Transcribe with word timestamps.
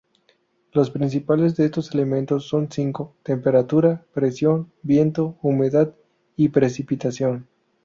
Los 0.71 0.89
principales 0.89 1.55
de 1.57 1.65
estos 1.65 1.93
elementos 1.93 2.47
son 2.47 2.71
cinco: 2.71 3.13
temperatura, 3.21 4.03
presión, 4.15 4.71
viento, 4.81 5.37
humedad 5.43 5.93
y 6.35 6.49
precipitación. 6.49 7.47